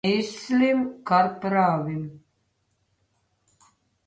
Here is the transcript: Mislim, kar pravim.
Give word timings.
Mislim, 0.07 0.79
kar 1.09 1.29
pravim. 1.43 2.01